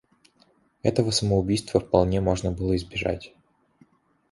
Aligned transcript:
Этого 0.81 1.11
самоубийства 1.11 1.79
вполне 1.79 2.21
можно 2.21 2.51
было 2.51 2.75
избежать. 2.75 3.35